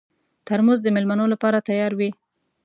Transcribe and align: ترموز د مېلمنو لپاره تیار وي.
ترموز 0.47 0.79
د 0.83 0.87
مېلمنو 0.95 1.25
لپاره 1.33 1.63
تیار 1.67 1.91
وي. 1.99 2.09